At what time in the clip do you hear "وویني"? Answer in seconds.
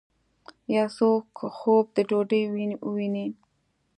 2.87-3.27